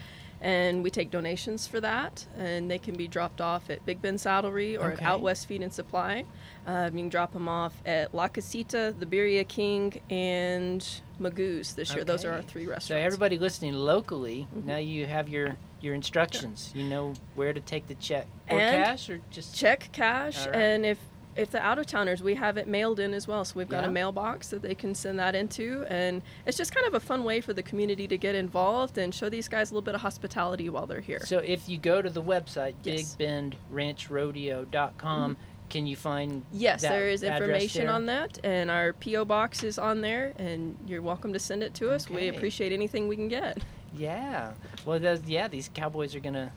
And 0.46 0.84
we 0.84 0.92
take 0.92 1.10
donations 1.10 1.66
for 1.66 1.82
that, 1.82 2.24
and 2.38 2.70
they 2.70 2.78
can 2.78 2.96
be 2.96 3.08
dropped 3.08 3.42
off 3.42 3.72
at 3.72 3.84
Big 3.84 4.00
Bend 4.00 4.20
Saddlery 4.20 4.78
or 4.80 4.92
Okay. 4.92 5.04
at 5.04 5.10
Out 5.10 5.22
West 5.22 5.48
Feed 5.48 5.64
and 5.64 5.74
Supply. 5.74 6.24
Um, 6.68 6.96
you 6.96 7.02
can 7.06 7.10
drop 7.10 7.34
them 7.34 7.50
off 7.50 7.74
at 7.84 8.14
La 8.14 8.28
Casita, 8.28 8.94
the 9.00 9.08
Birria 9.08 9.48
King, 9.48 10.00
and 10.12 10.88
Magoo's 11.20 11.74
this 11.74 11.96
year. 11.96 12.04
Those 12.04 12.24
are 12.25 12.32
our 12.32 12.44
three 12.44 12.68
restaurants. 12.68 12.86
So 12.86 12.96
everybody 12.96 13.40
listening 13.40 13.74
locally, 13.74 14.48
now 14.66 14.78
you 14.78 15.08
have 15.08 15.28
your 15.30 15.56
your 15.82 15.96
instructions. 15.96 16.72
You 16.75 16.84
know 16.84 17.14
where 17.34 17.52
to 17.52 17.60
take 17.60 17.88
the 17.88 17.96
check 17.96 18.28
or 18.48 18.60
And 18.60 18.86
cash 18.86 19.10
or 19.10 19.22
just 19.32 19.56
check 19.56 19.90
cash 19.94 20.46
right. 20.46 20.56
and 20.56 20.86
if 20.86 21.00
if 21.36 21.51
the 21.51 21.60
out 21.60 21.77
of 21.77 21.86
towners 21.86 22.24
we 22.24 22.36
have 22.36 22.58
it 22.58 22.68
mailed 22.68 23.00
in 23.00 23.13
as 23.13 23.27
well 23.27 23.44
so 23.44 23.54
we've 23.58 23.70
got 23.70 23.84
Yeah. 23.84 23.89
a 23.89 23.92
mailbox 23.92 24.50
that 24.50 24.62
they 24.62 24.75
can 24.75 24.96
send 24.96 25.20
that 25.20 25.36
into 25.36 25.86
and 25.89 26.22
it's 26.46 26.58
just 26.58 26.74
kind 26.74 26.88
of 26.88 26.94
a 26.94 27.00
fun 27.00 27.24
way 27.24 27.42
for 27.42 27.54
the 27.54 27.63
community 27.63 28.08
to 28.08 28.18
get 28.18 28.36
involved 28.36 28.98
and 28.98 29.13
show 29.13 29.30
these 29.30 29.48
guys 29.48 29.72
a 29.72 29.74
little 29.74 29.82
bit 29.84 29.96
of 29.96 30.01
hospitality 30.01 30.70
while 30.70 30.86
they're 30.88 31.01
here 31.01 31.20
So 31.25 31.39
if 31.39 31.68
you 31.68 31.77
go 31.77 32.01
to 32.01 32.10
the 32.10 32.24
website 32.24 32.74
Yes. 32.84 33.15
bigbendranchrodeo.com, 33.20 35.36
mm-hmm. 35.36 35.42
can 35.70 35.88
you 35.88 35.96
find 35.96 36.44
yes 36.54 36.82
there 36.82 37.10
is 37.10 37.24
information 37.24 37.89
on 37.89 38.06
that 38.06 38.39
and 38.44 38.72
our 38.72 38.94
po 38.94 39.25
box 39.25 39.63
is 39.63 39.77
on 39.77 40.01
there 40.01 40.34
and 40.38 40.77
you're 40.88 41.01
welcome 41.01 41.34
to 41.34 41.39
send 41.39 41.63
it 41.63 41.74
to 41.74 41.89
us 41.92 42.10
we 42.10 42.30
appreciate 42.30 42.72
anything 42.72 43.08
we 43.08 43.15
can 43.15 43.27
get 43.27 43.58
Yeah. 43.98 44.51
Well, 44.86 45.00
those, 45.00 45.22
yeah, 45.25 45.48
these 45.48 45.70
cowboys 45.74 46.15
are 46.15 46.20
gonna 46.20 46.51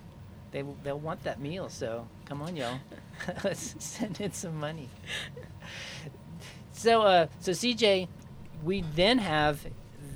they 0.51 0.65
they'll 0.83 0.99
want 0.99 1.23
that 1.25 1.41
meal. 1.41 1.69
So 1.69 2.07
come 2.25 2.43
on, 2.43 2.57
y'all, 2.57 2.79
let's 3.45 3.75
send 3.85 4.21
in 4.21 4.33
some 4.33 4.59
money. 4.59 4.89
So 6.73 7.03
uh, 7.03 7.27
so 7.41 7.53
CJ, 7.53 8.09
we 8.65 8.83
then 8.95 9.19
have 9.19 9.67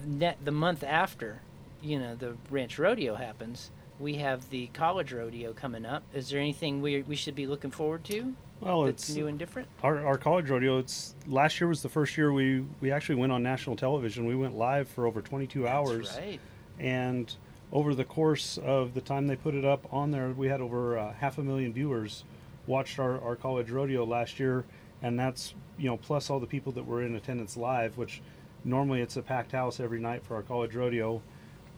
net 0.06 0.38
the 0.44 0.52
month 0.52 0.84
after, 0.84 1.40
you 1.80 1.98
know, 1.98 2.14
the 2.14 2.36
ranch 2.50 2.78
rodeo 2.78 3.14
happens. 3.14 3.70
We 3.98 4.14
have 4.14 4.48
the 4.50 4.66
college 4.68 5.12
rodeo 5.12 5.52
coming 5.52 5.84
up. 5.84 6.02
Is 6.14 6.30
there 6.30 6.40
anything 6.40 6.82
we 6.82 7.02
we 7.02 7.16
should 7.16 7.34
be 7.34 7.46
looking 7.46 7.70
forward 7.70 8.04
to? 8.04 8.34
Well, 8.60 8.84
that's 8.84 9.08
it's 9.08 9.16
new 9.16 9.26
and 9.26 9.38
different. 9.38 9.66
our, 9.82 10.06
our 10.06 10.16
college 10.16 10.48
rodeo. 10.48 10.78
It's 10.78 11.16
last 11.26 11.60
year 11.60 11.66
was 11.66 11.82
the 11.82 11.88
first 11.88 12.16
year 12.16 12.32
we 12.32 12.64
we 12.80 12.92
actually 12.92 13.16
went 13.16 13.32
on 13.32 13.42
national 13.42 13.74
television. 13.76 14.24
We 14.26 14.36
went 14.36 14.56
live 14.56 14.88
for 14.88 15.06
over 15.06 15.20
22 15.20 15.66
hours. 15.66 16.16
Right. 16.16 16.40
and 16.78 17.34
over 17.72 17.94
the 17.94 18.04
course 18.04 18.58
of 18.58 18.92
the 18.92 19.00
time 19.00 19.26
they 19.26 19.34
put 19.36 19.54
it 19.54 19.64
up 19.64 19.92
on 19.92 20.10
there, 20.10 20.28
we 20.28 20.46
had 20.48 20.60
over 20.60 20.98
uh, 20.98 21.12
half 21.14 21.38
a 21.38 21.42
million 21.42 21.72
viewers 21.72 22.22
watched 22.66 22.98
our, 22.98 23.20
our 23.20 23.36
college 23.36 23.70
rodeo 23.70 24.04
last 24.04 24.38
year, 24.38 24.64
and 25.02 25.18
that's 25.18 25.54
you 25.78 25.88
know 25.88 25.96
plus 25.96 26.30
all 26.30 26.40
the 26.40 26.46
people 26.46 26.72
that 26.72 26.86
were 26.86 27.02
in 27.02 27.14
attendance 27.14 27.56
live, 27.56 27.96
which 27.96 28.22
normally 28.64 29.00
it's 29.00 29.16
a 29.16 29.22
packed 29.22 29.52
house 29.52 29.80
every 29.80 30.00
night 30.00 30.24
for 30.24 30.36
our 30.36 30.42
college 30.42 30.74
rodeo. 30.74 31.22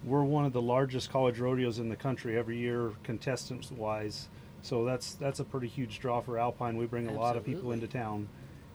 We're 0.04 0.22
one 0.22 0.44
of 0.44 0.52
the 0.52 0.62
largest 0.62 1.10
college 1.10 1.38
rodeos 1.38 1.78
in 1.78 1.88
the 1.88 1.96
country 1.96 2.36
every 2.36 2.58
year, 2.58 2.92
contestants 3.02 3.70
wise. 3.70 4.28
So 4.62 4.84
that's 4.84 5.14
that's 5.14 5.40
a 5.40 5.44
pretty 5.44 5.68
huge 5.68 5.98
draw 6.00 6.20
for 6.20 6.38
Alpine. 6.38 6.76
We 6.76 6.86
bring 6.86 7.08
a 7.08 7.12
lot 7.12 7.36
of 7.36 7.44
people 7.44 7.72
into 7.72 7.86
town, 7.86 8.28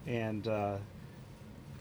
and 0.05 0.47
uh, 0.47 0.77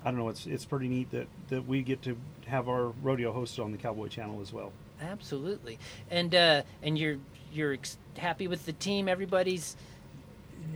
I 0.05 0.11
don't 0.11 0.19
know. 0.19 0.29
It's 0.29 0.47
it's 0.47 0.65
pretty 0.65 0.89
neat 0.89 1.11
that 1.11 1.27
that 1.49 1.67
we 1.67 1.83
get 1.83 2.03
to 2.03 2.17
have 2.47 2.69
our 2.69 2.89
rodeo 3.03 3.33
hosted 3.33 3.65
on 3.65 3.73
the 3.73 3.79
Cowboy 3.79 4.09
Channel 4.09 4.41
as 4.41 4.53
well. 4.53 4.73
Absolutely, 5.01 5.79
and 6.11 6.35
uh, 6.35 6.63
and 6.83 6.99
you're 6.99 7.19
you're 7.53 7.75
ex- 7.75 7.99
happy 8.17 8.49
with 8.49 8.65
the 8.67 8.73
team. 8.73 9.09
Everybody's 9.09 9.77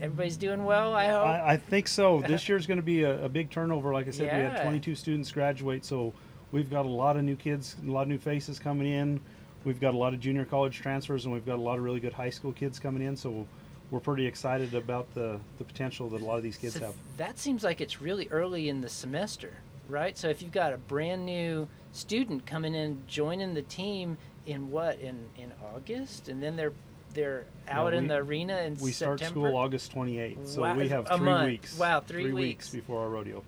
everybody's 0.00 0.36
doing 0.36 0.64
well. 0.64 0.94
I 0.94 1.06
hope. 1.06 1.26
I, 1.26 1.52
I 1.52 1.56
think 1.56 1.88
so. 1.88 2.20
This 2.26 2.48
year's 2.48 2.66
going 2.66 2.78
to 2.78 2.82
be 2.82 3.02
a, 3.02 3.24
a 3.24 3.28
big 3.28 3.50
turnover. 3.50 3.92
Like 3.92 4.08
I 4.08 4.10
said, 4.10 4.34
we 4.36 4.42
had 4.42 4.62
22 4.62 4.94
students 4.94 5.30
graduate, 5.32 5.84
so 5.84 6.12
we've 6.50 6.70
got 6.70 6.86
a 6.86 6.88
lot 6.88 7.16
of 7.16 7.24
new 7.24 7.36
kids, 7.36 7.76
a 7.86 7.90
lot 7.90 8.02
of 8.02 8.08
new 8.08 8.18
faces 8.18 8.58
coming 8.58 8.86
in. 8.86 9.20
We've 9.64 9.80
got 9.80 9.94
a 9.94 9.96
lot 9.96 10.12
of 10.12 10.20
junior 10.20 10.44
college 10.44 10.80
transfers, 10.80 11.24
and 11.24 11.32
we've 11.32 11.46
got 11.46 11.58
a 11.58 11.62
lot 11.62 11.78
of 11.78 11.84
really 11.84 12.00
good 12.00 12.12
high 12.12 12.30
school 12.30 12.52
kids 12.52 12.78
coming 12.80 13.02
in. 13.02 13.16
So 13.16 13.46
we're 13.92 14.00
pretty 14.00 14.26
excited 14.26 14.74
about 14.74 15.12
the, 15.14 15.38
the 15.58 15.64
potential 15.64 16.08
that 16.10 16.20
a 16.20 16.24
lot 16.24 16.36
of 16.36 16.42
these 16.42 16.56
kids 16.56 16.74
So 16.74 16.80
have. 16.86 16.94
that 17.18 17.38
seems 17.38 17.62
like 17.62 17.80
it's 17.80 18.00
really 18.00 18.26
early 18.30 18.68
in 18.70 18.80
the 18.80 18.88
semester, 18.88 19.52
right? 19.88 20.16
So 20.18 20.28
if 20.28 20.42
you've 20.42 20.50
got 20.52 20.72
a 20.72 20.78
brand 20.78 21.24
new 21.26 21.68
student 21.92 22.46
coming 22.46 22.74
in, 22.74 23.02
joining 23.06 23.54
the 23.54 23.62
team 23.62 24.16
in 24.46 24.70
what 24.70 24.98
in 24.98 25.26
in 25.36 25.52
August, 25.74 26.28
and 26.28 26.42
then 26.42 26.56
they're 26.56 26.72
they're 27.14 27.44
Yeah, 27.66 27.80
out 27.80 27.94
in 27.94 28.06
the 28.06 28.16
arena 28.16 28.58
in 28.62 28.76
We 28.80 28.92
start 28.92 29.20
school 29.20 29.56
August 29.56 29.92
28th, 29.94 30.46
so 30.48 30.62
Wow, 30.62 30.74
we 30.76 30.88
have 30.88 31.06
three 31.08 31.18
month. 31.18 31.46
weeks. 31.46 31.78
Wow, 31.78 32.00
three 32.00 32.24
weeks 32.24 32.34
weeks. 32.34 32.68
before 32.70 33.02
our 33.02 33.08
rodeo. 33.08 33.42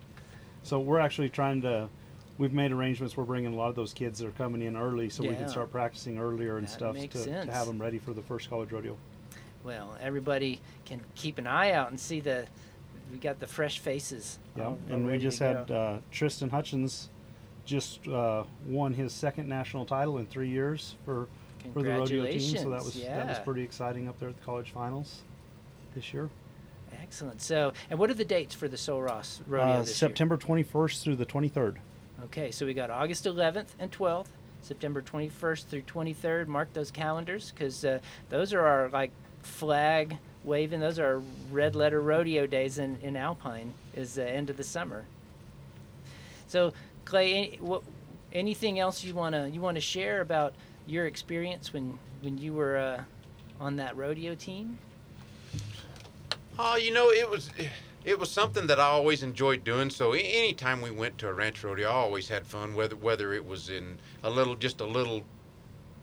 So 0.63 0.79
we're 0.79 0.99
actually 0.99 1.29
trying 1.29 1.61
to. 1.61 1.89
We've 2.37 2.53
made 2.53 2.71
arrangements. 2.71 3.15
We're 3.15 3.23
bringing 3.23 3.53
a 3.53 3.55
lot 3.55 3.69
of 3.69 3.75
those 3.75 3.93
kids 3.93 4.19
that 4.19 4.27
are 4.27 4.31
coming 4.31 4.61
in 4.61 4.75
early, 4.75 5.09
so 5.09 5.23
we 5.23 5.35
can 5.35 5.47
start 5.47 5.71
practicing 5.71 6.17
earlier 6.17 6.57
and 6.57 6.67
That 6.67 6.71
stuff 6.71 6.97
to, 6.97 7.07
to 7.45 7.51
have 7.51 7.67
them 7.67 7.79
ready 7.81 7.97
for 7.97 8.13
the 8.13 8.21
first 8.21 8.49
college 8.49 8.71
rodeo. 8.71 8.97
Well, 9.63 9.97
everybody 10.01 10.59
can 10.85 11.01
keep 11.15 11.37
an 11.37 11.47
eye 11.47 11.71
out 11.71 11.89
and 11.91 11.99
see 11.99 12.19
the 12.19 12.45
we 13.11 13.17
got 13.19 13.39
the 13.39 13.47
fresh 13.47 13.79
faces. 13.79 14.39
Yeah, 14.57 14.63
all- 14.65 14.69
all 14.89 14.95
and 14.95 15.05
we 15.05 15.17
just 15.17 15.39
had 15.39 15.69
uh, 15.71 15.97
Tristan 16.11 16.49
Hutchins 16.49 17.09
just 17.65 18.07
uh, 18.07 18.43
won 18.67 18.93
his 18.93 19.13
second 19.13 19.47
national 19.47 19.85
title 19.85 20.17
in 20.17 20.25
three 20.25 20.49
years 20.49 20.95
for 21.05 21.27
for 21.73 21.83
the 21.83 21.89
rodeo 21.91 22.25
team. 22.25 22.39
So 22.57 22.69
that 22.69 22.83
was 22.83 22.93
that 23.01 23.27
was 23.27 23.39
pretty 23.39 23.63
exciting 23.63 24.07
up 24.07 24.19
there 24.19 24.29
at 24.29 24.37
the 24.37 24.43
college 24.45 24.71
finals 24.71 25.21
this 25.93 26.13
year. 26.13 26.29
excellent. 27.01 27.41
So, 27.41 27.73
and 27.89 27.99
what 27.99 28.09
are 28.09 28.13
the 28.15 28.25
dates 28.25 28.55
for 28.55 28.67
the 28.67 28.77
Sul 28.77 29.01
Ross 29.01 29.41
rodeo 29.47 29.65
Uh, 29.73 29.79
this 29.79 29.89
year? 29.89 29.95
September 29.95 30.37
21st 30.37 31.03
through 31.03 31.15
the 31.17 31.25
23rd. 31.25 31.75
Okay, 32.25 32.51
so 32.51 32.65
we 32.65 32.73
got 32.73 32.89
August 32.89 33.25
11th 33.25 33.67
and 33.79 33.91
12th, 33.91 34.27
September 34.61 35.01
21st 35.01 35.65
through 35.65 35.81
23rd. 35.83 36.47
Mark 36.47 36.71
those 36.73 36.89
calendars 36.91 37.51
because 37.51 37.83
uh, 37.85 37.99
those 38.29 38.53
are 38.53 38.61
our 38.61 38.89
like 38.89 39.11
flag 39.43 40.17
waving. 40.43 40.79
Those 40.79 40.97
are 40.99 41.05
our 41.05 41.21
red 41.51 41.75
letter 41.75 42.01
rodeo 42.01 42.47
days 42.47 42.77
in, 42.79 42.97
in 43.01 43.15
Alpine. 43.15 43.73
Is 43.95 44.15
the 44.15 44.27
end 44.29 44.49
of 44.49 44.57
the 44.57 44.63
summer. 44.63 45.05
So 46.47 46.73
Clay, 47.05 47.33
any, 47.33 47.57
what, 47.59 47.83
anything 48.33 48.79
else 48.79 49.03
you 49.03 49.13
wanna 49.13 49.47
you 49.47 49.61
wanna 49.61 49.79
share 49.81 50.21
about 50.21 50.53
your 50.87 51.05
experience 51.05 51.73
when 51.73 51.97
when 52.21 52.37
you 52.37 52.53
were 52.53 52.77
uh, 52.77 53.03
on 53.59 53.75
that 53.77 53.95
rodeo 53.95 54.35
team? 54.35 54.77
Oh, 56.57 56.75
you 56.77 56.93
know, 56.93 57.09
it 57.11 57.29
was 57.29 57.49
it 58.03 58.19
was 58.19 58.29
something 58.29 58.67
that 58.67 58.79
I 58.79 58.85
always 58.85 59.23
enjoyed 59.23 59.63
doing. 59.63 59.89
So 59.89 60.13
anytime 60.13 60.81
we 60.81 60.91
went 60.91 61.17
to 61.19 61.27
a 61.27 61.33
ranch 61.33 61.63
rodeo, 61.63 61.89
I 61.89 61.93
always 61.93 62.29
had 62.29 62.45
fun. 62.45 62.75
Whether 62.75 62.95
whether 62.95 63.33
it 63.33 63.45
was 63.45 63.69
in 63.69 63.97
a 64.23 64.29
little, 64.29 64.55
just 64.55 64.79
a 64.81 64.85
little 64.85 65.23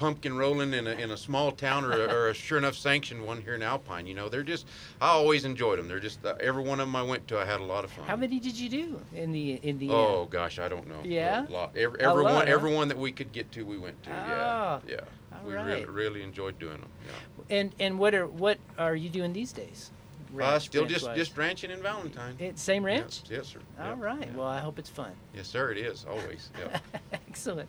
pumpkin 0.03 0.37
rolling 0.37 0.75
in 0.75 0.89
a, 0.89 0.91
in 0.91 1.13
a 1.13 1.17
small 1.17 1.53
town, 1.53 1.85
or, 1.85 1.93
a- 1.93 2.13
or 2.13 2.29
a 2.31 2.35
sure 2.35 2.59
enough 2.59 2.75
sanctioned 2.75 3.25
one 3.25 3.41
here 3.41 3.55
in 3.55 3.63
Alpine. 3.63 4.05
You 4.05 4.15
know, 4.15 4.29
they're 4.29 4.43
just 4.43 4.67
I 5.01 5.07
always 5.11 5.45
enjoyed 5.45 5.79
them. 5.79 5.87
They're 5.87 6.01
just 6.01 6.25
uh, 6.27 6.35
every 6.41 6.65
one 6.65 6.81
of 6.81 6.89
them 6.89 6.97
I 6.97 7.03
went 7.05 7.29
to, 7.29 7.39
I 7.39 7.45
had 7.45 7.61
a 7.61 7.65
lot 7.65 7.85
of 7.85 7.93
fun. 7.93 8.05
How 8.07 8.17
many 8.17 8.41
did 8.41 8.59
you 8.59 8.69
do 8.69 9.01
in 9.15 9.31
the 9.31 9.61
in 9.63 9.79
the? 9.79 9.91
Oh 9.91 10.27
gosh, 10.29 10.59
I 10.59 10.69
don't 10.69 10.89
know. 10.89 11.01
Yeah? 11.05 11.47
a 11.47 11.51
lot. 11.53 11.77
Every, 11.77 12.01
A 12.01 12.11
everyone, 12.11 12.35
lot, 12.35 12.49
huh? 12.49 12.53
everyone 12.53 12.89
that 12.89 12.99
we 12.99 13.13
could 13.13 13.31
get 13.31 13.53
to, 13.53 13.63
we 13.65 13.79
went 13.79 14.03
to. 14.03 14.11
Ah, 14.13 14.81
yeah, 14.89 14.95
yeah. 14.95 15.01
all 15.39 15.47
we 15.47 15.55
really, 15.55 15.85
really 15.85 16.23
enjoyed 16.25 16.59
doing 16.59 16.79
them. 16.79 16.89
Yeah. 17.07 17.57
And 17.59 17.73
and 17.79 17.99
what 18.01 18.13
are 18.15 18.27
what 18.27 18.59
are 18.79 18.97
you 18.97 19.09
doing 19.09 19.33
these 19.33 19.53
days? 19.53 19.93
Uh, 20.33 20.37
Ranch- 20.37 20.63
still 20.65 20.87
just 20.87 21.05
ranch-wise? 21.07 21.27
just 21.27 21.37
ranching 21.39 21.71
in 21.71 21.83
Valentine. 21.83 22.37
It, 22.39 22.59
same 22.59 22.85
ranch. 22.85 23.23
Yes, 23.31 23.49
sir. 23.49 23.59
All 23.81 23.87
Yeah, 23.89 23.95
right. 23.99 24.21
yeah. 24.31 24.37
Well, 24.37 24.47
I 24.47 24.61
hope 24.61 24.79
it's 24.79 24.89
fun. 24.91 25.13
Yes, 25.35 25.49
sir. 25.49 25.71
It 25.73 25.79
is 25.79 26.05
always. 26.09 26.51
Yeah. 26.59 26.79
Excellent. 27.29 27.69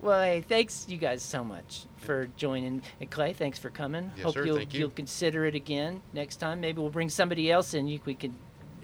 Well, 0.00 0.22
hey, 0.22 0.44
thanks 0.46 0.86
you 0.88 0.96
guys 0.98 1.22
so 1.22 1.42
much 1.42 1.86
for 1.96 2.28
joining. 2.36 2.82
And 3.00 3.10
Clay, 3.10 3.32
thanks 3.32 3.58
for 3.58 3.70
coming. 3.70 4.10
Yes, 4.16 4.24
hope 4.24 4.34
sir. 4.34 4.44
you'll 4.46 4.56
Thank 4.56 4.74
you. 4.74 4.84
will 4.84 4.90
consider 4.90 5.44
it 5.46 5.54
again 5.54 6.00
next 6.12 6.36
time. 6.36 6.60
Maybe 6.60 6.80
we'll 6.80 6.90
bring 6.90 7.08
somebody 7.08 7.50
else 7.50 7.74
in. 7.74 7.86
You 7.88 8.00
we 8.04 8.14
could 8.14 8.34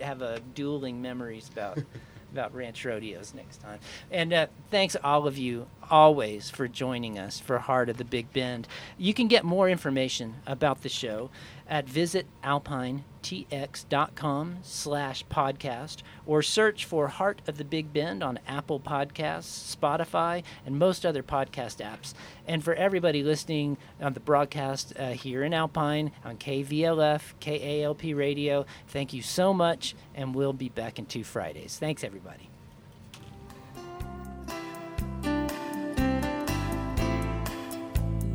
have 0.01 0.23
a 0.23 0.41
dueling 0.55 1.01
memories 1.03 1.49
about 1.53 1.79
about 2.33 2.55
ranch 2.55 2.85
rodeos 2.85 3.33
next 3.35 3.59
time. 3.59 3.79
And 4.11 4.33
uh, 4.33 4.47
thanks 4.71 4.97
all 5.03 5.27
of 5.27 5.39
you 5.39 5.67
always 5.91 6.51
for 6.51 6.69
joining 6.69 7.19
us 7.19 7.41
for 7.41 7.59
Heart 7.59 7.89
of 7.89 7.97
the 7.97 8.05
Big 8.05 8.33
Bend. 8.33 8.69
You 8.97 9.15
can 9.15 9.29
get 9.29 9.45
more 9.45 9.69
information 9.69 10.37
about 10.47 10.83
the 10.83 10.89
show 10.89 11.31
at 11.69 11.87
visitalpinetx.com 11.87 14.59
slash 14.63 15.25
podcast 15.27 15.99
or 16.27 16.43
search 16.43 16.85
for 16.85 17.09
Heart 17.09 17.43
of 17.47 17.59
the 17.59 17.65
Big 17.65 17.93
Bend 17.93 18.23
on 18.23 18.39
Apple 18.47 18.81
Podcasts, 18.81 19.77
Spotify, 19.77 20.43
and 20.65 20.79
most 20.79 21.05
other 21.05 21.23
podcast 21.23 21.85
apps. 21.85 22.15
And 22.47 22.65
for 22.65 22.75
everybody 22.75 23.23
listening 23.23 23.77
on 24.01 24.15
the 24.15 24.21
broadcast 24.21 24.95
uh, 24.99 25.11
here 25.11 25.45
in 25.45 25.53
Alpine 25.53 26.13
on 26.25 26.39
KVLF, 26.39 27.35
KALP 27.41 28.17
Radio, 28.17 28.65
thank 28.89 29.13
you 29.13 29.23
so 29.23 29.53
much, 29.53 29.95
and 30.15 30.35
we'll 30.35 30.53
be 30.53 30.69
back 30.69 30.99
in 30.99 31.07
two 31.07 31.25
Fridays. 31.25 31.79
Thanks, 31.79 32.03
everybody. 32.03 32.51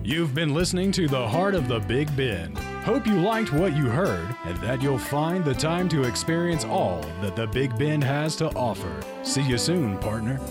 You've 0.05 0.35
been 0.35 0.53
listening 0.53 0.91
to 0.93 1.07
The 1.07 1.25
Heart 1.29 1.55
of 1.55 1.69
the 1.69 1.79
Big 1.79 2.13
Bend. 2.17 2.57
Hope 2.83 3.07
you 3.07 3.21
liked 3.21 3.53
what 3.53 3.73
you 3.73 3.85
heard 3.85 4.35
and 4.43 4.57
that 4.57 4.81
you'll 4.81 4.97
find 4.97 5.45
the 5.45 5.53
time 5.53 5.87
to 5.87 6.03
experience 6.03 6.65
all 6.65 6.99
that 7.21 7.37
the 7.37 7.47
Big 7.47 7.77
Bend 7.77 8.03
has 8.03 8.35
to 8.35 8.49
offer. 8.49 8.93
See 9.23 9.43
you 9.43 9.57
soon, 9.57 9.97
partner. 9.99 10.41